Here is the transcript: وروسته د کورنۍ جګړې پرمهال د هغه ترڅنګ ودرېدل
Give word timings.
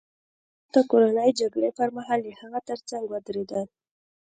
وروسته 0.03 0.79
د 0.83 0.87
کورنۍ 0.91 1.29
جګړې 1.39 1.69
پرمهال 1.79 2.19
د 2.23 2.29
هغه 2.39 2.59
ترڅنګ 2.69 3.03
ودرېدل 3.07 3.65